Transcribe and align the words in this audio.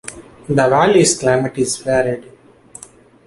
The 0.47 0.55
valley's 0.55 1.19
climate 1.19 1.59
is 1.59 1.77
varied. 1.77 2.25